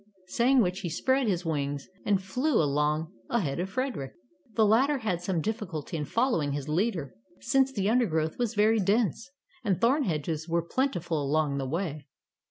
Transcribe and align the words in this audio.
'^ 0.01 0.03
Saying 0.25 0.61
which 0.61 0.79
he 0.79 0.89
spread 0.89 1.27
his 1.27 1.45
wings, 1.45 1.87
and 2.05 2.19
flew 2.23 2.59
along 2.59 3.13
ahead 3.29 3.59
of 3.59 3.69
Frederick. 3.69 4.13
The 4.55 4.65
latter 4.65 4.97
had 4.97 5.21
some 5.21 5.41
difficulty 5.41 5.95
in 5.95 6.05
following 6.05 6.53
his 6.53 6.67
leader, 6.67 7.13
since 7.39 7.71
the 7.71 7.87
undergrowth 7.87 8.39
was 8.39 8.55
very 8.55 8.79
dense, 8.79 9.29
and 9.63 9.79
thorn 9.79 10.05
hedges 10.05 10.49
were 10.49 10.63
plentiful 10.63 11.21
along 11.21 11.59
the 11.59 11.67
way. 11.69 12.07